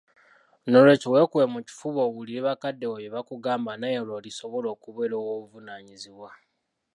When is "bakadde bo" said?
2.47-2.97